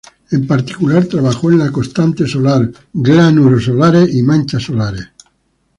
En 0.31 0.47
particular, 0.47 1.05
trabajó 1.05 1.51
en 1.51 1.59
la 1.59 1.71
constante 1.71 2.25
solar, 2.25 2.71
gránulos 2.91 3.65
solares 3.65 4.11
y 4.11 4.23
manchas 4.23 4.63
solares. 4.63 5.07